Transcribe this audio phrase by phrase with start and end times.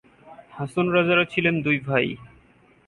[0.51, 2.07] হাছন রাজারা ছিলেন দুই ভাই।